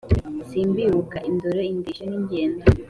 Simbibuka 0.49 1.17
indoro 1.29 1.61
indeshyo 1.71 2.03
n'ingendo 2.09 2.63